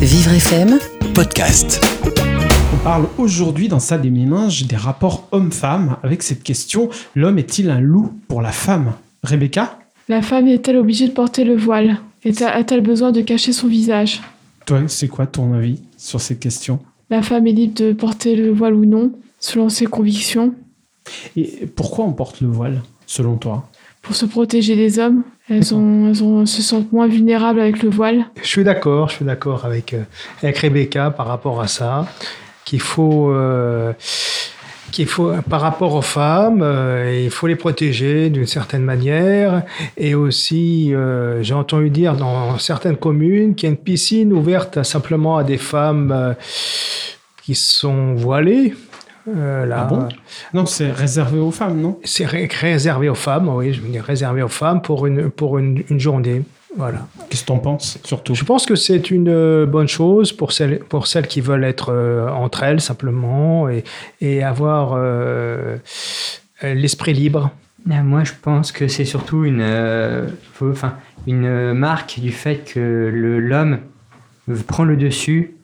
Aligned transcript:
Vivre 0.00 0.32
FM 0.32 0.78
podcast. 1.14 1.84
On 2.74 2.76
parle 2.84 3.06
aujourd'hui 3.18 3.68
dans 3.68 3.80
Ça 3.80 3.98
des 3.98 4.10
méninges 4.10 4.66
des 4.66 4.76
rapports 4.76 5.28
homme-femme 5.32 5.96
avec 6.02 6.22
cette 6.22 6.42
question 6.42 6.88
l'homme 7.14 7.38
est-il 7.38 7.70
un 7.70 7.80
loup 7.80 8.12
pour 8.28 8.42
la 8.42 8.52
femme? 8.52 8.94
Rebecca? 9.22 9.78
La 10.08 10.22
femme 10.22 10.48
est-elle 10.48 10.76
obligée 10.76 11.08
de 11.08 11.12
porter 11.12 11.44
le 11.44 11.56
voile? 11.56 11.98
A-t-elle 12.24 12.80
besoin 12.80 13.12
de 13.12 13.20
cacher 13.20 13.52
son 13.52 13.68
visage? 13.68 14.20
Toi, 14.66 14.82
c'est 14.88 15.08
quoi 15.08 15.26
ton 15.26 15.52
avis 15.52 15.80
sur 15.96 16.20
cette 16.20 16.40
question? 16.40 16.80
La 17.10 17.22
femme 17.22 17.46
est 17.46 17.52
libre 17.52 17.74
de 17.74 17.92
porter 17.92 18.36
le 18.36 18.50
voile 18.50 18.74
ou 18.74 18.84
non, 18.84 19.12
selon 19.38 19.68
ses 19.68 19.86
convictions, 19.86 20.54
Et 21.36 21.66
pourquoi 21.74 22.04
on 22.04 22.12
porte 22.12 22.40
le 22.40 22.48
voile, 22.48 22.82
selon 23.06 23.36
toi? 23.36 23.68
Pour 24.02 24.14
se 24.14 24.26
protéger 24.26 24.76
des 24.76 24.98
hommes. 24.98 25.22
Elles, 25.50 25.64
se 25.64 26.62
sentent 26.62 26.92
moins 26.92 27.08
vulnérables 27.08 27.58
avec 27.58 27.82
le 27.82 27.90
voile. 27.90 28.26
Je 28.40 28.46
suis 28.46 28.62
d'accord, 28.62 29.08
je 29.08 29.16
suis 29.16 29.24
d'accord 29.24 29.64
avec, 29.64 29.94
euh, 29.94 30.02
avec 30.44 30.58
Rebecca 30.58 31.10
par 31.10 31.26
rapport 31.26 31.60
à 31.60 31.66
ça, 31.66 32.06
qu'il 32.64 32.80
faut, 32.80 33.32
euh, 33.32 33.92
qu'il 34.92 35.08
faut, 35.08 35.32
par 35.48 35.60
rapport 35.60 35.96
aux 35.96 36.02
femmes, 36.02 36.62
euh, 36.62 37.22
il 37.24 37.30
faut 37.30 37.48
les 37.48 37.56
protéger 37.56 38.30
d'une 38.30 38.46
certaine 38.46 38.84
manière. 38.84 39.64
Et 39.96 40.14
aussi, 40.14 40.94
j'ai 41.40 41.54
entendu 41.54 41.90
dire 41.90 42.14
dans 42.14 42.56
certaines 42.58 42.96
communes 42.96 43.56
qu'il 43.56 43.68
y 43.68 43.72
a 43.72 43.74
une 43.74 43.82
piscine 43.82 44.32
ouverte 44.32 44.84
simplement 44.84 45.36
à 45.36 45.42
des 45.42 45.58
femmes 45.58 46.36
qui 47.42 47.56
sont 47.56 48.14
voilées. 48.14 48.72
Euh, 49.28 49.66
là, 49.66 49.82
Ah 49.82 49.84
bon? 49.84 50.08
Non, 50.54 50.66
c'est 50.66 50.90
réservé 50.90 51.38
aux 51.38 51.50
femmes, 51.50 51.80
non? 51.80 51.98
C'est 52.04 52.24
ré- 52.26 52.48
réservé 52.50 53.08
aux 53.08 53.14
femmes, 53.14 53.48
oui, 53.48 53.72
je 53.72 53.80
veux 53.80 53.88
dire 53.88 54.02
réservé 54.04 54.42
aux 54.42 54.48
femmes 54.48 54.80
pour 54.82 55.06
une, 55.06 55.30
pour 55.30 55.58
une, 55.58 55.82
une 55.90 56.00
journée. 56.00 56.42
Voilà. 56.76 57.06
Qu'est-ce 57.28 57.42
que 57.42 57.48
t'en 57.48 57.58
penses, 57.58 57.98
surtout? 58.04 58.34
Je 58.34 58.44
pense 58.44 58.64
que 58.64 58.76
c'est 58.76 59.10
une 59.10 59.28
euh, 59.28 59.66
bonne 59.66 59.88
chose 59.88 60.32
pour 60.32 60.52
celles, 60.52 60.78
pour 60.78 61.06
celles 61.08 61.26
qui 61.26 61.40
veulent 61.40 61.64
être 61.64 61.90
euh, 61.92 62.28
entre 62.28 62.62
elles 62.62 62.80
simplement 62.80 63.68
et, 63.68 63.82
et 64.20 64.42
avoir 64.42 64.92
euh, 64.96 65.76
l'esprit 66.62 67.12
libre. 67.12 67.50
Ben, 67.86 68.02
moi, 68.02 68.24
je 68.24 68.32
pense 68.40 68.72
que 68.72 68.88
c'est 68.88 69.04
surtout 69.04 69.44
une, 69.44 69.60
euh, 69.62 70.28
enfin, 70.62 70.94
une 71.26 71.72
marque 71.72 72.20
du 72.20 72.30
fait 72.30 72.58
que 72.72 73.10
le- 73.12 73.40
l'homme 73.40 73.78
prend 74.68 74.84
le 74.84 74.96
dessus, 74.96 75.56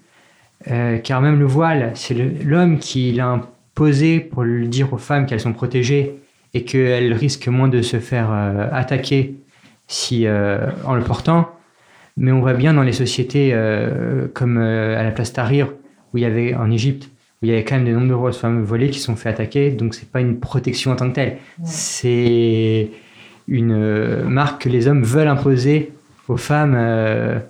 euh, 0.71 0.99
car 0.99 1.21
même 1.21 1.39
le 1.39 1.47
voile, 1.47 1.93
c'est 1.95 2.15
l'homme 2.15 2.79
qui 2.79 3.13
l'a 3.13 3.41
imposé 3.77 4.21
pour 4.21 4.43
le 4.43 4.67
dire 4.67 4.91
aux 4.95 4.99
femmes 4.99 5.27
qu'elles 5.27 5.41
sont 5.41 5.53
protégées 5.53 6.15
et 6.55 6.65
qu'elles 6.65 7.13
risquent 7.13 7.49
moins 7.49 7.69
de 7.69 7.83
se 7.83 8.01
faire 8.01 8.31
euh, 8.33 8.69
attaquer 8.73 9.35
si, 9.87 10.27
euh, 10.27 10.71
en 10.87 10.95
le 10.95 11.03
portant. 11.03 11.51
Mais 12.17 12.33
on 12.33 12.41
voit 12.41 12.55
bien 12.55 12.73
dans 12.73 12.83
les 12.83 12.95
sociétés 12.95 13.51
euh, 13.53 14.29
comme 14.33 14.57
à 14.57 15.03
la 15.03 15.11
place 15.11 15.35
Tahrir, 15.35 15.69
où 16.15 16.17
il 16.17 16.23
y 16.23 16.25
avait 16.25 16.55
en 16.55 16.71
Égypte, 16.71 17.11
où 17.43 17.45
il 17.45 17.51
y 17.51 17.53
avait 17.53 17.65
quand 17.65 17.75
même 17.75 17.85
de 17.85 17.93
nombreuses 17.93 18.39
femmes 18.39 18.63
voilées 18.63 18.89
qui 18.89 18.99
sont 18.99 19.15
fait 19.15 19.29
attaquer, 19.29 19.71
donc 19.71 19.95
c'est 19.95 20.11
pas 20.11 20.23
une 20.23 20.41
protection 20.41 20.93
en 20.93 20.97
tant 20.97 21.11
que 21.11 21.17
telle. 21.17 21.37
C'est 21.63 22.89
une 23.47 24.23
marque 24.23 24.63
que 24.63 24.69
les 24.71 24.89
hommes 24.89 25.03
veulent 25.03 25.29
imposer 25.29 25.93
aux 26.29 26.39
femmes 26.39 27.43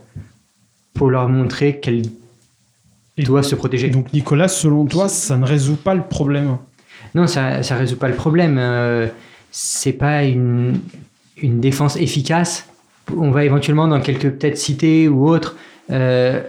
pour 0.92 1.10
leur 1.10 1.28
montrer 1.28 1.78
qu'elles 1.78 2.02
Et- 3.16 3.22
doivent 3.24 3.44
se 3.44 3.54
protéger. 3.54 3.88
Donc, 3.88 4.12
Nicolas, 4.12 4.48
selon 4.48 4.84
toi, 4.86 5.08
ça 5.08 5.36
ne 5.36 5.44
résout 5.44 5.76
pas 5.76 5.94
le 5.94 6.02
problème? 6.02 6.58
Non, 7.14 7.26
ça 7.26 7.58
ne 7.60 7.78
résout 7.78 7.96
pas 7.96 8.08
le 8.08 8.14
problème. 8.14 8.56
Euh, 8.58 9.08
c'est 9.50 9.92
pas 9.94 10.24
une, 10.24 10.80
une 11.36 11.60
défense 11.60 11.96
efficace. 11.96 12.68
On 13.16 13.30
va 13.30 13.44
éventuellement, 13.44 13.88
dans 13.88 14.00
quelques 14.00 14.30
peut-être 14.30 14.58
cités 14.58 15.08
ou 15.08 15.28
autres, 15.28 15.56
euh, 15.90 16.42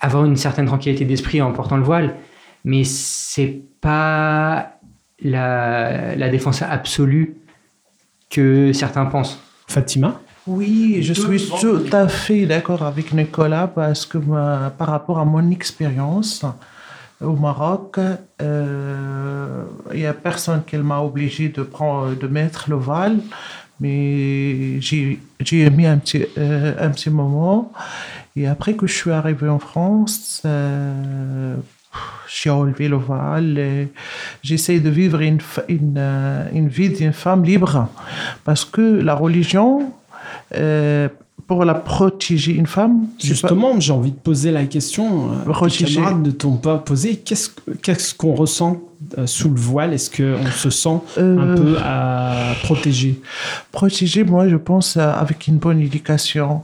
avoir 0.00 0.24
une 0.24 0.36
certaine 0.36 0.66
tranquillité 0.66 1.04
d'esprit 1.04 1.40
en 1.42 1.52
portant 1.52 1.76
le 1.76 1.82
voile, 1.82 2.14
mais 2.64 2.84
c'est 2.84 3.60
pas 3.80 4.74
la, 5.22 6.14
la 6.14 6.28
défense 6.28 6.62
absolue 6.62 7.36
que 8.30 8.72
certains 8.72 9.06
pensent. 9.06 9.38
Fatima? 9.68 10.20
Oui, 10.46 11.02
je 11.02 11.12
suis 11.12 11.48
tout 11.60 11.82
à 11.92 12.08
fait 12.08 12.46
d'accord 12.46 12.82
avec 12.82 13.12
Nicolas 13.12 13.68
parce 13.68 14.04
que 14.06 14.18
ma- 14.18 14.72
par 14.76 14.88
rapport 14.88 15.18
à 15.20 15.24
mon 15.24 15.50
expérience 15.50 16.44
au 17.20 17.34
Maroc, 17.36 17.98
euh, 18.40 19.62
il 19.94 20.00
n'y 20.00 20.06
a 20.06 20.12
personne 20.14 20.62
qui 20.66 20.76
m'a 20.78 20.98
obligé 21.00 21.48
de, 21.48 21.62
prendre, 21.62 22.16
de 22.16 22.26
mettre 22.26 22.68
le 22.68 22.74
voile, 22.76 23.18
mais 23.78 24.80
j'ai 24.80 25.20
mis 25.70 25.86
un 25.86 25.98
petit, 25.98 26.24
euh, 26.36 26.74
un 26.80 26.90
petit 26.90 27.10
moment. 27.10 27.72
Et 28.34 28.48
après 28.48 28.74
que 28.74 28.88
je 28.88 28.94
suis 28.94 29.12
arrivée 29.12 29.48
en 29.48 29.60
France, 29.60 30.42
euh, 30.44 31.54
j'ai 32.26 32.50
enlevé 32.50 32.88
le 32.88 32.96
voile. 32.96 33.58
et 33.58 33.92
J'essaie 34.42 34.80
de 34.80 34.90
vivre 34.90 35.20
une, 35.20 35.38
une, 35.68 35.94
euh, 35.98 36.48
une 36.52 36.66
vie 36.68 36.88
d'une 36.88 37.12
femme 37.12 37.44
libre. 37.44 37.86
Parce 38.44 38.64
que 38.64 38.80
la 38.80 39.14
religion, 39.14 39.92
euh, 40.56 41.08
pour 41.46 41.64
la 41.64 41.74
protéger 41.74 42.52
une 42.52 42.66
femme, 42.66 43.00
pas- 43.02 43.26
Justement, 43.26 43.78
j'ai 43.80 43.92
envie 43.92 44.12
de 44.12 44.16
poser 44.16 44.50
la 44.52 44.64
question. 44.64 45.30
euh, 45.32 45.50
Protéger. 45.52 45.96
camarades 45.96 46.24
ne 46.26 46.30
t'ont 46.30 46.56
pas 46.56 46.78
posé. 46.78 47.16
Qu'est-ce 47.16 47.48
que- 47.50 47.72
qu'est-ce 47.82 48.14
qu'on 48.14 48.34
ressent 48.34 48.80
euh, 49.18 49.26
sous 49.26 49.48
le 49.48 49.56
voile? 49.60 49.92
Est-ce 49.92 50.08
qu'on 50.10 50.46
se 50.50 50.70
sent 50.70 51.00
un 51.18 51.20
Euh, 51.22 51.56
peu 51.56 51.76
à 51.82 52.54
protéger? 52.62 53.20
protéger, 53.72 54.22
moi, 54.24 54.48
je 54.48 54.56
pense 54.56 54.96
euh, 54.96 55.00
avec 55.12 55.48
une 55.48 55.56
bonne 55.58 55.80
éducation 55.80 56.62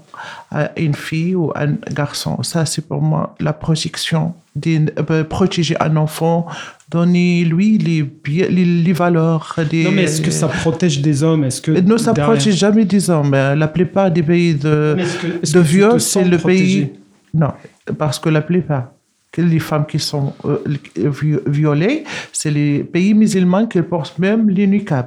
à 0.51 0.71
une 0.79 0.95
fille 0.95 1.35
ou 1.35 1.53
un 1.57 1.73
garçon. 1.93 2.43
Ça, 2.43 2.65
c'est 2.65 2.87
pour 2.87 3.03
moi 3.03 3.35
la 3.41 3.53
protection. 3.53 4.35
euh, 4.67 5.25
protéger 5.25 5.77
un 5.81 5.97
enfant, 5.97 6.47
donner 6.91 7.45
lui 7.45 7.79
les, 7.79 8.05
les, 8.27 8.65
les 8.65 8.93
valeurs. 8.93 9.57
Des, 9.71 9.85
Non, 9.85 9.91
mais 9.93 10.05
est-ce 10.05 10.23
que 10.23 10.31
ça 10.31 10.49
protège 10.49 11.01
des 11.03 11.23
hommes? 11.23 11.45
Est-ce 11.45 11.61
que 11.61 11.73
Non, 11.73 11.99
ça 11.99 12.13
derrière- 12.13 12.35
protège 12.35 12.55
jamais 12.57 12.85
des 12.85 13.11
hommes. 13.11 13.35
Euh, 13.35 13.55
La 13.55 13.69
plupart 13.69 14.11
des 14.11 14.23
pays 14.23 14.55
de, 14.55 14.97
est-ce 15.43 15.53
de 15.59 15.99
c'est 15.99 16.25
le 16.25 16.39
protégé? 16.39 16.87
Pays. 16.87 16.93
Non, 17.35 17.53
parce 17.99 18.19
que 18.19 18.29
la 18.31 18.41
plupart 18.41 18.89
les 19.37 19.59
femmes 19.61 19.87
qui 19.87 19.99
sont 20.01 20.33
euh, 20.47 20.59
vi- 20.97 21.39
violées, 21.47 22.03
c'est 22.33 22.51
les 22.51 22.83
pays 22.83 23.15
musulmans 23.15 23.67
qui 23.67 23.81
portent 23.83 24.19
même 24.19 24.49
les 24.51 24.67
niqab. 24.67 25.07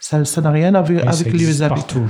Ça 0.00 0.18
n'a 0.40 0.50
rien 0.50 0.74
à 0.74 0.82
voir 0.82 1.06
avec 1.06 1.32
les 1.32 1.62
habits. 1.62 1.74
partout. 1.74 2.02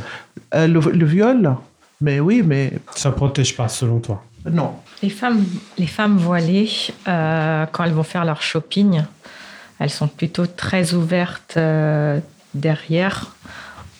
Euh, 0.54 0.66
le, 0.66 0.80
le 0.80 1.04
viol, 1.04 1.56
mais 2.02 2.20
oui, 2.20 2.42
mais 2.44 2.72
Ça 2.94 3.10
protège 3.12 3.56
pas, 3.56 3.68
selon 3.68 4.00
toi. 4.00 4.22
non. 4.50 4.74
Les 5.02 5.10
femmes, 5.10 5.44
les 5.78 5.86
femmes 5.88 6.16
voilées, 6.16 6.70
euh, 7.08 7.66
quand 7.72 7.82
elles 7.84 7.92
vont 7.92 8.02
faire 8.04 8.24
leur 8.24 8.40
shopping, 8.42 9.02
elles 9.80 9.90
sont 9.90 10.06
plutôt 10.08 10.46
très 10.46 10.94
ouvertes 10.94 11.54
euh, 11.56 12.20
derrière. 12.54 13.34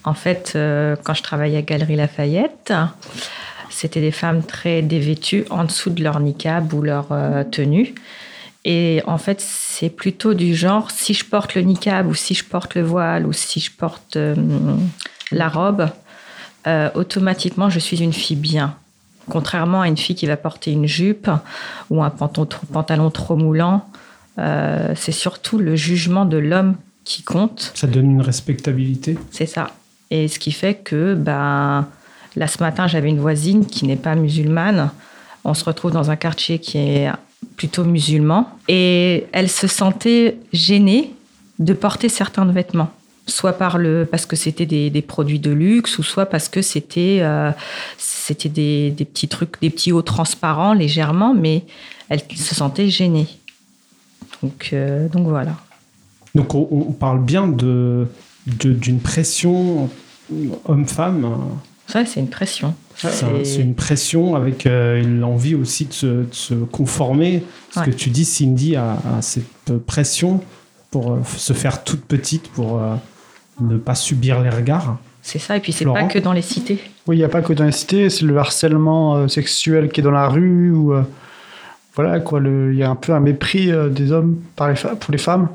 En 0.05 0.15
fait, 0.15 0.53
euh, 0.55 0.95
quand 1.03 1.15
je 1.15 1.23
travaillais 1.23 1.59
à 1.59 1.63
Galerie 1.63 1.97
Lafayette, 1.97 2.73
c'était 3.71 4.01
des 4.01 4.13
femmes 4.13 4.43
très 4.45 4.83
dévêtues 4.83 5.45
en 5.51 5.65
dessous 5.65 5.91
de 5.91 6.03
leur 6.05 6.21
niqab 6.21 6.73
ou 6.73 6.83
leur 6.83 7.07
euh, 7.11 7.43
tenue. 7.45 7.95
Et 8.65 9.03
en 9.07 9.19
fait, 9.19 9.41
c'est 9.41 9.91
plutôt 9.91 10.35
du 10.35 10.55
genre, 10.55 10.91
si 10.93 11.15
je 11.15 11.25
porte 11.25 11.55
le 11.57 11.63
niqab 11.63 12.07
ou 12.07 12.15
si 12.15 12.35
je 12.35 12.45
porte 12.45 12.77
le 12.77 12.83
voile 12.83 13.27
ou 13.27 13.33
si 13.33 13.59
je 13.59 13.73
porte 13.73 14.17
euh, 14.17 14.37
la 15.33 15.49
robe, 15.49 15.89
euh, 16.67 16.91
automatiquement, 16.95 17.71
je 17.71 17.79
suis 17.79 18.03
une 18.03 18.13
fille 18.13 18.37
bien. 18.37 18.77
Contrairement 19.29 19.83
à 19.83 19.89
une 19.89 19.97
fille 19.97 20.17
qui 20.17 20.27
va 20.27 20.37
porter 20.37 20.73
une 20.73 20.87
jupe 20.87 21.31
ou 21.91 22.03
un 22.03 22.11
pantalon 22.11 23.11
trop, 23.11 23.37
moulant, 23.37 23.89
euh, 24.39 24.93
c'est 24.97 25.13
surtout 25.13 25.59
le 25.59 25.77
jugement 25.77 26.25
de 26.25 26.39
l'homme 26.39 26.77
qui 27.05 27.23
compte. 27.23 27.73
Ça 27.75 27.87
donne 27.87 28.11
une 28.11 28.21
respectabilité. 28.21 29.17
C'est 29.31 29.47
ça. 29.47 29.71
Et 30.11 30.29
ce 30.29 30.39
qui 30.39 30.53
fait 30.53 30.75
que, 30.75 31.15
ben, 31.15 31.87
là 32.37 32.47
ce 32.47 32.63
matin, 32.63 32.87
j'avais 32.87 33.09
une 33.09 33.21
voisine 33.21 33.67
qui 33.67 33.87
n'est 33.87 33.97
pas 33.97 34.15
musulmane. 34.15 34.91
On 35.45 35.55
se 35.55 35.65
retrouve 35.65 35.93
dans 35.93 36.11
un 36.11 36.17
quartier 36.17 36.59
qui 36.59 36.79
est 36.79 37.11
plutôt 37.57 37.85
musulman. 37.85 38.49
Et 38.69 39.27
elle 39.33 39.49
se 39.49 39.67
sentait 39.67 40.39
gênée 40.53 41.15
de 41.59 41.75
porter 41.75 42.09
certains 42.09 42.45
vêtements. 42.45 42.91
Soit 43.33 43.55
par 43.55 43.79
le, 43.79 44.07
parce 44.11 44.27
que 44.27 44.37
c'était 44.37 44.67
des, 44.67 44.91
des 44.91 45.01
produits 45.03 45.39
de 45.39 45.51
luxe, 45.51 45.99
ou 45.99 46.03
soit 46.03 46.27
parce 46.27 46.49
que 46.49 46.61
c'était 46.61 47.19
euh, 47.23 47.51
c'était 47.97 48.51
des, 48.51 48.91
des 48.91 49.05
petits 49.07 49.29
trucs, 49.29 49.59
des 49.63 49.71
petits 49.71 49.91
hauts 49.93 50.03
transparents 50.03 50.75
légèrement, 50.75 51.33
mais 51.35 51.65
elle 52.11 52.21
se 52.37 52.55
sentait 52.55 52.91
gênée. 52.91 53.27
Donc, 54.43 54.71
euh, 54.73 55.09
donc 55.09 55.27
voilà. 55.29 55.55
Donc, 56.35 56.55
on, 56.55 56.69
on 56.71 56.93
parle 56.93 57.21
bien 57.25 57.47
de 57.49 58.07
de- 58.47 58.73
d'une 58.73 59.01
pression 59.01 59.89
homme-femme. 60.67 61.27
Ça, 61.87 62.05
c'est 62.05 62.21
une 62.21 62.29
pression. 62.31 62.75
C'est 62.97 63.25
un- 63.25 63.45
c'est 63.45 63.61
une 63.61 63.75
pression 63.75 64.35
avec 64.37 64.67
euh, 64.67 65.03
l'envie 65.03 65.55
aussi 65.55 65.87
de 65.87 65.93
se, 65.93 66.07
de 66.07 66.27
se 66.33 66.55
conformer. 66.55 67.43
Ce 67.71 67.81
Ouais. 67.81 67.87
que 67.87 67.91
tu 67.93 68.11
dis, 68.11 68.25
Cindy, 68.25 68.77
à, 68.77 68.99
à 69.17 69.23
cette 69.23 69.79
pression 69.87 70.41
pour 70.91 71.13
euh, 71.13 71.21
se 71.39 71.53
faire 71.55 71.83
toute 71.85 72.03
petite, 72.05 72.49
pour 72.49 72.79
euh, 72.81 72.95
ne 73.63 73.79
pas 73.79 73.95
subir 73.95 74.41
les 74.43 74.51
regards. 74.51 74.99
C'est 75.23 75.39
ça, 75.39 75.57
et 75.57 75.61
puis 75.61 75.73
c'est 75.73 75.85
pas 75.85 76.05
que 76.05 76.19
dans 76.19 76.33
les 76.33 76.43
cités. 76.43 76.79
Oui, 77.07 77.17
il 77.17 77.19
n'y 77.21 77.25
a 77.25 77.29
pas 77.29 77.43
que 77.43 77.53
dans 77.53 77.65
les 77.65 77.73
cités, 77.73 78.11
c'est 78.11 78.25
le 78.25 78.37
harcèlement 78.37 79.15
euh, 79.15 79.29
sexuel 79.29 79.89
qui 79.91 80.01
est 80.01 80.03
dans 80.03 80.11
la 80.11 80.29
rue 80.29 80.73
ou, 80.73 80.93
euh, 80.93 81.03
voilà 81.95 82.21
quoi, 82.21 82.41
il 82.43 82.75
y 82.75 82.83
a 82.83 82.91
un 82.91 82.97
peu 82.97 83.13
un 83.13 83.21
mépris 83.21 83.71
euh, 83.71 83.89
des 83.89 84.11
hommes 84.11 84.39
par 84.57 84.69
les 84.69 84.77
fa- 84.77 84.97
pour 84.97 85.13
les 85.13 85.19
femmes 85.19 85.49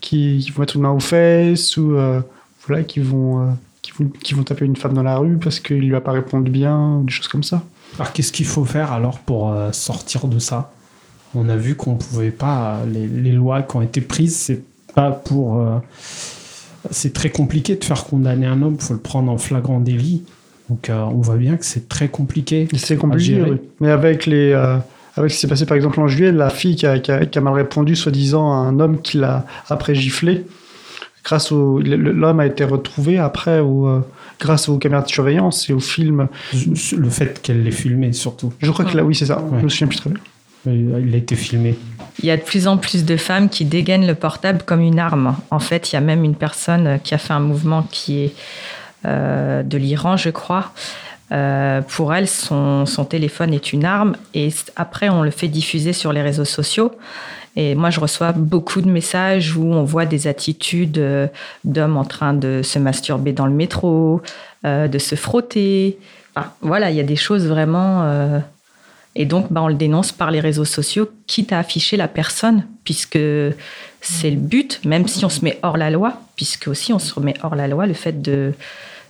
qui, 0.00 0.42
qui 0.44 0.50
vont 0.50 0.60
mettre 0.60 0.76
une 0.76 0.82
main 0.82 0.90
aux 0.90 1.00
fesses 1.00 1.76
ou 1.78 1.94
euh, 1.94 2.20
voilà, 2.66 2.82
qui 2.82 3.00
vont, 3.00 3.40
euh, 3.40 3.52
qui, 3.80 3.92
vont, 3.92 4.10
qui 4.22 4.34
vont 4.34 4.42
taper 4.42 4.66
une 4.66 4.76
femme 4.76 4.92
dans 4.92 5.02
la 5.02 5.16
rue 5.16 5.38
parce 5.38 5.58
qu'il 5.58 5.78
lui 5.78 5.94
a 5.94 6.00
pas 6.00 6.12
répondu 6.12 6.50
bien, 6.50 6.96
ou 6.96 7.04
des 7.04 7.12
choses 7.12 7.28
comme 7.28 7.44
ça. 7.44 7.62
Alors 7.98 8.12
qu'est-ce 8.12 8.32
qu'il 8.32 8.46
faut 8.46 8.64
faire 8.64 8.92
alors 8.92 9.18
pour 9.20 9.52
euh, 9.52 9.72
sortir 9.72 10.26
de 10.26 10.38
ça? 10.38 10.70
On 11.34 11.48
a 11.48 11.56
vu 11.56 11.76
qu'on 11.76 11.94
pouvait 11.94 12.30
pas. 12.30 12.80
Les, 12.90 13.06
les 13.06 13.32
lois 13.32 13.62
qui 13.62 13.76
ont 13.76 13.82
été 13.82 14.00
prises, 14.00 14.36
c'est 14.36 14.62
pas 14.94 15.10
pour. 15.10 15.60
C'est 16.90 17.12
très 17.12 17.30
compliqué 17.30 17.76
de 17.76 17.84
faire 17.84 18.04
condamner 18.04 18.46
un 18.46 18.62
homme. 18.62 18.76
Il 18.78 18.84
faut 18.84 18.94
le 18.94 19.00
prendre 19.00 19.30
en 19.30 19.38
flagrant 19.38 19.80
délit. 19.80 20.22
Donc 20.68 20.90
euh, 20.90 21.00
on 21.02 21.20
voit 21.20 21.36
bien 21.36 21.56
que 21.56 21.64
c'est 21.64 21.88
très 21.88 22.08
compliqué. 22.08 22.66
C'est 22.76 22.96
compliqué, 22.96 23.40
oui. 23.42 23.56
Mais 23.80 23.90
avec 23.90 24.26
les, 24.26 24.50
euh, 24.52 24.76
avec 25.16 25.30
ce 25.30 25.36
qui 25.36 25.40
s'est 25.42 25.48
passé 25.48 25.64
par 25.66 25.76
exemple 25.76 26.00
en 26.00 26.08
juillet, 26.08 26.32
la 26.32 26.50
fille 26.50 26.74
qui 26.76 26.86
a, 26.86 26.98
qui 26.98 27.12
a- 27.12 27.24
qui 27.24 27.38
a 27.38 27.40
mal 27.40 27.54
répondu, 27.54 27.94
soi-disant, 27.96 28.50
à 28.52 28.56
un 28.56 28.80
homme 28.80 29.00
qui 29.00 29.18
l'a 29.18 29.46
après 29.68 29.94
giflé, 29.94 30.44
grâce 31.24 31.52
au, 31.52 31.78
l'homme 31.80 32.40
a 32.40 32.46
été 32.46 32.64
retrouvé 32.64 33.18
après 33.18 33.60
au, 33.60 33.86
euh, 33.86 34.00
grâce 34.40 34.68
aux 34.68 34.78
caméras 34.78 35.02
de 35.02 35.08
surveillance 35.08 35.70
et 35.70 35.72
au 35.72 35.80
film. 35.80 36.26
Le 36.52 37.08
fait 37.10 37.40
qu'elle 37.42 37.62
l'ait 37.62 37.70
filmé 37.70 38.12
surtout. 38.12 38.52
Je 38.60 38.70
crois 38.70 38.84
que 38.84 38.96
là, 38.96 39.04
oui, 39.04 39.14
c'est 39.14 39.26
ça. 39.26 39.40
Ouais. 39.40 39.58
Je 39.60 39.64
me 39.64 39.68
souviens 39.68 39.86
plus 39.86 39.98
très 39.98 40.10
bien. 40.10 40.20
Il 40.68 41.14
a 41.14 41.16
été 41.16 41.36
filmé. 41.36 41.76
Il 42.20 42.26
y 42.26 42.30
a 42.30 42.36
de 42.36 42.42
plus 42.42 42.66
en 42.66 42.78
plus 42.78 43.04
de 43.04 43.16
femmes 43.16 43.48
qui 43.48 43.64
dégainent 43.64 44.06
le 44.06 44.14
portable 44.14 44.62
comme 44.64 44.80
une 44.80 44.98
arme. 44.98 45.36
En 45.50 45.58
fait, 45.58 45.92
il 45.92 45.94
y 45.94 45.98
a 45.98 46.00
même 46.00 46.24
une 46.24 46.34
personne 46.34 46.98
qui 47.04 47.14
a 47.14 47.18
fait 47.18 47.34
un 47.34 47.40
mouvement 47.40 47.82
qui 47.90 48.24
est 48.24 48.34
euh, 49.04 49.62
de 49.62 49.76
l'Iran, 49.76 50.16
je 50.16 50.30
crois. 50.30 50.72
Euh, 51.32 51.82
pour 51.82 52.14
elle, 52.14 52.28
son, 52.28 52.84
téléphone 53.08 53.52
est 53.52 53.72
une 53.72 53.84
arme 53.84 54.16
et 54.32 54.48
après, 54.76 55.08
on 55.08 55.22
le 55.22 55.30
fait 55.30 55.48
diffuser 55.48 55.92
sur 55.92 56.12
les 56.12 56.22
réseaux 56.22 56.44
sociaux. 56.44 56.92
Et 57.56 57.74
moi, 57.74 57.90
je 57.90 58.00
reçois 58.00 58.32
beaucoup 58.32 58.80
de 58.80 58.90
messages 58.90 59.56
où 59.56 59.64
on 59.64 59.82
voit 59.82 60.06
des 60.06 60.26
attitudes 60.26 60.98
euh, 60.98 61.26
d'hommes 61.64 61.96
en 61.96 62.04
train 62.04 62.32
de 62.32 62.62
se 62.62 62.78
masturber 62.78 63.32
dans 63.32 63.46
le 63.46 63.52
métro, 63.52 64.22
de 64.64 64.98
se 64.98 65.14
frotter. 65.14 65.96
Enfin, 66.34 66.50
voilà, 66.60 66.90
il 66.90 66.96
y 66.96 67.00
a 67.00 67.04
des 67.04 67.14
choses 67.14 67.46
vraiment. 67.46 68.42
Et 69.16 69.24
donc, 69.26 69.46
bah, 69.52 69.62
on 69.62 69.68
le 69.68 69.74
dénonce 69.74 70.12
par 70.12 70.30
les 70.30 70.40
réseaux 70.40 70.64
sociaux, 70.66 71.08
quitte 71.26 71.52
à 71.52 71.58
afficher 71.58 71.96
la 71.96 72.06
personne, 72.06 72.64
puisque 72.84 73.18
c'est 74.00 74.30
le 74.30 74.36
but, 74.36 74.80
même 74.84 75.08
si 75.08 75.24
on 75.24 75.28
se 75.28 75.42
met 75.44 75.58
hors 75.62 75.76
la 75.76 75.90
loi, 75.90 76.20
puisque 76.36 76.68
aussi 76.68 76.92
on 76.92 76.98
se 76.98 77.12
remet 77.14 77.34
hors 77.42 77.56
la 77.56 77.66
loi, 77.66 77.86
le 77.86 77.94
fait 77.94 78.20
de, 78.22 78.52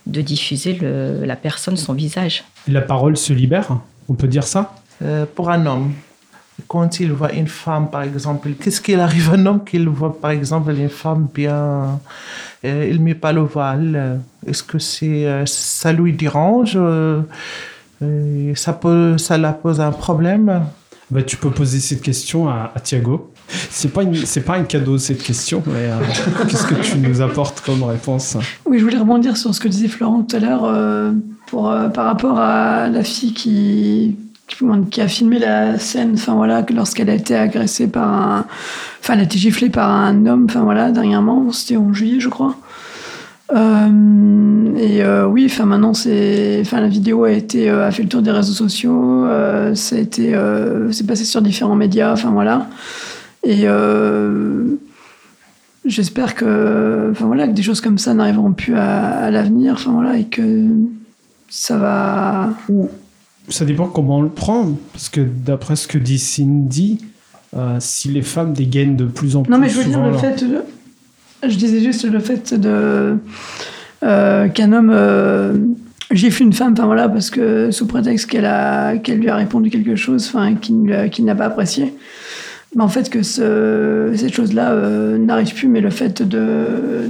de 0.05 0.21
diffuser 0.21 0.73
le- 0.81 1.25
la 1.25 1.35
personne, 1.35 1.77
son 1.77 1.93
visage. 1.93 2.43
La 2.67 2.81
parole 2.81 3.15
se 3.17 3.33
libère. 3.33 3.67
On 4.09 4.13
peut 4.15 4.27
dire 4.27 4.45
ça? 4.45 4.73
Euh, 5.01 5.25
pour 5.35 5.49
un 5.51 5.65
homme, 5.65 5.91
quand 6.67 6.99
il 6.99 7.11
voit 7.11 7.33
une 7.33 7.47
femme, 7.47 7.89
par 7.91 8.01
exemple, 8.01 8.49
qu'est-ce 8.59 8.81
qu'il 8.81 8.99
arrive 8.99 9.29
à 9.29 9.33
un 9.33 9.45
homme 9.45 9.63
qu'il 9.63 9.87
voit, 9.89 10.19
par 10.19 10.31
exemple, 10.31 10.71
une 10.71 10.89
femme 10.89 11.27
bien, 11.31 11.99
euh, 12.65 12.89
il 12.89 12.99
met 13.01 13.13
pas 13.13 13.31
le 13.33 13.41
voile, 13.41 13.93
euh, 13.95 14.15
est-ce 14.49 14.63
que 14.63 14.79
c'est, 14.79 15.27
euh, 15.27 15.45
ça 15.45 15.91
lui 15.93 16.13
dérange 16.13 16.75
ça, 18.55 19.37
la 19.37 19.53
pose 19.53 19.79
un 19.79 19.91
problème 19.91 20.63
Bah, 21.11 21.23
tu 21.23 21.37
peux 21.37 21.51
poser 21.51 21.79
cette 21.79 22.01
question 22.01 22.49
à, 22.49 22.71
à 22.75 22.79
Thiago. 22.79 23.31
C'est 23.69 23.93
pas 23.93 24.03
une, 24.03 24.15
c'est 24.15 24.41
pas 24.41 24.57
un 24.57 24.63
cadeau 24.63 24.97
cette 24.97 25.23
question, 25.23 25.63
mais 25.67 25.73
euh, 25.89 25.99
qu'est-ce 26.49 26.67
que 26.67 26.75
tu 26.75 26.97
nous 26.97 27.21
apportes 27.21 27.61
comme 27.61 27.83
réponse? 27.83 28.37
Oui, 28.65 28.79
je 28.79 28.83
voulais 28.83 28.97
rebondir 28.97 29.37
sur 29.37 29.53
ce 29.55 29.59
que 29.59 29.67
disait 29.67 29.87
Florent 29.87 30.23
tout 30.23 30.35
à 30.35 30.39
l'heure 30.39 30.65
euh, 30.65 31.11
pour, 31.47 31.69
euh, 31.69 31.87
par 31.87 32.05
rapport 32.05 32.39
à 32.39 32.89
la 32.89 33.03
fille 33.03 33.33
qui, 33.33 34.17
qui, 34.47 35.01
a 35.01 35.07
filmé 35.07 35.39
la 35.39 35.79
scène, 35.79 36.13
enfin 36.15 36.35
voilà, 36.35 36.63
que 36.63 36.73
lorsqu'elle 36.73 37.09
a 37.09 37.13
été 37.13 37.35
agressée 37.35 37.87
par 37.87 38.09
un. 38.09 38.45
Enfin, 38.99 39.13
elle 39.13 39.21
a 39.21 39.23
été 39.23 39.37
giflée 39.37 39.69
par 39.69 39.89
un 39.89 40.25
homme, 40.25 40.47
enfin 40.49 40.61
voilà, 40.61 40.91
dernièrement, 40.91 41.51
c'était 41.53 41.77
en 41.77 41.93
juillet, 41.93 42.19
je 42.19 42.29
crois. 42.29 42.57
Euh, 43.53 44.75
et 44.75 45.01
euh, 45.01 45.25
oui, 45.25 45.45
enfin 45.49 45.65
maintenant, 45.65 45.93
c'est, 45.93 46.59
enfin 46.61 46.81
la 46.81 46.87
vidéo 46.87 47.23
a 47.23 47.31
été 47.31 47.69
euh, 47.69 47.87
a 47.87 47.91
fait 47.91 48.03
le 48.03 48.09
tour 48.09 48.21
des 48.21 48.31
réseaux 48.31 48.53
sociaux, 48.53 49.25
ça 49.73 49.95
a 49.95 49.99
été, 49.99 50.35
c'est 50.91 51.05
passé 51.07 51.25
sur 51.25 51.41
différents 51.41 51.75
médias, 51.75 52.11
enfin 52.11 52.31
voilà. 52.31 52.67
Et 53.43 53.65
j'espère 55.85 56.35
que, 56.35 57.09
enfin 57.11 57.25
voilà, 57.25 57.47
que 57.47 57.53
des 57.53 57.63
choses 57.63 57.81
comme 57.81 57.97
ça 57.97 58.13
n'arriveront 58.13 58.51
plus 58.51 58.75
à, 58.75 59.07
à 59.07 59.31
l'avenir, 59.31 59.73
enfin 59.73 59.91
voilà, 59.91 60.17
et 60.17 60.25
que 60.25 60.65
ça 61.49 61.77
va. 61.77 62.53
Ou 62.69 62.89
ça 63.49 63.63
dépend 63.63 63.87
comment 63.87 64.17
on 64.17 64.21
le 64.21 64.29
prend, 64.29 64.73
parce 64.91 65.07
que 65.07 65.21
d'après 65.21 65.77
ce 65.77 65.87
que 65.87 65.97
dit 65.97 66.19
Cindy, 66.19 66.99
si 67.79 68.09
les 68.09 68.21
femmes 68.21 68.53
dégainent 68.53 68.97
de 68.97 69.05
plus 69.05 69.37
en 69.37 69.43
plus 69.43 69.51
Non, 69.51 69.57
mais 69.57 69.69
je 69.69 69.79
veux 69.79 69.85
dire 69.85 70.05
le 70.05 70.17
fait. 70.17 70.43
Je 71.43 71.55
disais 71.55 71.81
juste 71.81 72.05
le 72.05 72.19
fait 72.19 72.53
de 72.53 73.17
euh, 74.03 74.47
qu'un 74.47 74.73
homme 74.73 74.91
euh, 74.91 75.53
gifle 76.11 76.43
une 76.43 76.53
femme, 76.53 76.73
enfin 76.73 76.85
voilà, 76.85 77.09
parce 77.09 77.29
que 77.29 77.71
sous 77.71 77.87
prétexte 77.87 78.29
qu'elle 78.29 78.45
a 78.45 78.97
qu'elle 78.97 79.19
lui 79.19 79.29
a 79.29 79.35
répondu 79.35 79.69
quelque 79.69 79.95
chose, 79.95 80.27
enfin 80.27 80.55
qu'il 80.55 81.09
qu'il 81.11 81.25
n'a 81.25 81.35
pas 81.35 81.45
apprécié. 81.45 81.93
Mais 82.75 82.83
en 82.83 82.87
fait 82.89 83.09
que 83.09 83.23
ce, 83.23 84.11
cette 84.15 84.33
chose-là 84.33 84.71
euh, 84.71 85.17
n'arrive 85.17 85.53
plus, 85.53 85.67
mais 85.67 85.81
le 85.81 85.89
fait 85.89 86.21
de, 86.21 87.09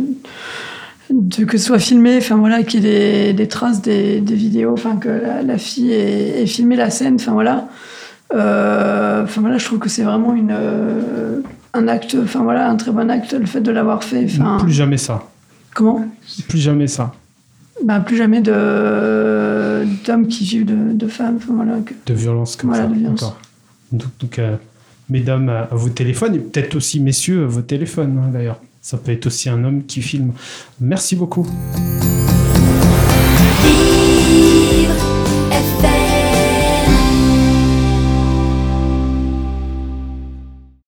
que 1.46 1.58
ce 1.58 1.66
soit 1.66 1.80
filmé, 1.80 2.18
enfin 2.18 2.36
voilà, 2.36 2.64
qu'il 2.64 2.86
y 2.86 2.88
ait 2.88 3.34
des, 3.34 3.48
traces 3.48 3.82
des, 3.82 4.20
vidéos, 4.20 4.74
enfin 4.74 4.98
que 4.98 5.10
la, 5.46 5.58
fille 5.58 5.92
ait, 5.92 6.42
ait 6.42 6.46
filmé 6.46 6.76
la 6.76 6.90
scène, 6.90 7.16
enfin 7.16 7.32
voilà. 7.32 7.70
Euh, 8.34 9.24
Enfin 9.24 9.42
voilà, 9.42 9.58
je 9.58 9.66
trouve 9.66 9.80
que 9.80 9.90
c'est 9.90 10.04
vraiment 10.04 10.34
une 10.34 10.56
un 11.74 11.88
acte, 11.88 12.18
enfin 12.22 12.44
voilà, 12.44 12.70
un 12.70 12.76
très 12.76 12.92
bon 12.92 13.10
acte, 13.10 13.34
le 13.34 13.46
fait 13.46 13.62
de 13.62 13.72
l'avoir 13.72 14.04
fait. 14.04 14.28
Plus 14.60 14.72
jamais 14.72 14.98
ça. 14.98 15.28
Comment? 15.74 16.06
Plus 16.48 16.60
jamais 16.60 16.88
ça. 16.88 17.14
Ben, 17.84 18.00
plus 18.00 18.18
jamais 18.18 18.42
de 18.42 19.86
d'hommes 20.06 20.28
qui 20.28 20.44
vivent 20.44 20.66
de, 20.66 21.08
femmes, 21.08 21.38
de 22.06 22.14
violence 22.14 22.56
comme 22.56 22.72
voilà, 22.72 22.86
ça. 22.86 22.90
De 22.90 22.96
violence. 22.96 23.34
Donc, 23.92 24.40
euh, 24.40 24.56
mesdames 25.10 25.50
euh, 25.50 25.64
à, 25.70 25.76
vos 25.76 25.90
téléphones 25.90 26.36
et 26.36 26.40
peut-être 26.40 26.76
aussi 26.76 27.00
messieurs 27.00 27.44
à 27.44 27.48
vos 27.48 27.62
téléphones 27.62 28.18
hein, 28.18 28.30
d'ailleurs. 28.32 28.60
Ça 28.82 28.98
peut 28.98 29.12
être 29.12 29.28
aussi 29.28 29.50
un 29.50 29.64
homme 29.64 29.84
qui 29.86 30.02
filme. 30.02 30.32
Merci 30.80 31.16
beaucoup. 31.16 31.46